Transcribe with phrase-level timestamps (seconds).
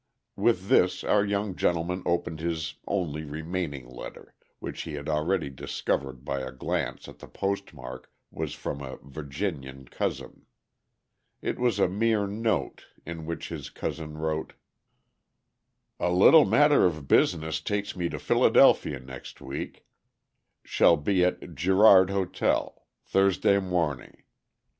[0.35, 6.25] With this our young gentleman opened his only remaining letter, which he had already discovered
[6.25, 10.47] by a glance at the postmark was from a Virginian cousin.
[11.43, 14.53] It was a mere note, in which his cousin wrote:
[15.99, 19.85] "A little matter of business takes me to Philadelphia next week.
[20.63, 24.23] Shall be at Girard Ho., Thrsd morn'g.